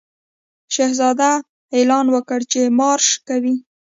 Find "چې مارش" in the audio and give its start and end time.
2.51-3.07